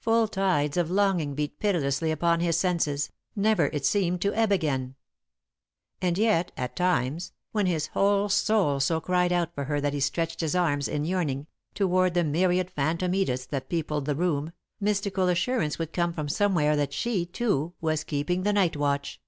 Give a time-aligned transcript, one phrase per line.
[0.00, 4.94] Full tides of longing beat pitilessly upon his senses, never, it seemed, to ebb again.
[6.00, 10.00] And yet, at times, when his whole soul so cried out for her that he
[10.00, 15.28] stretched his arms, in yearning, toward the myriad phantom Ediths that peopled the room, mystical
[15.28, 19.20] assurance would come from somewhere that she, too, was keeping the night watch.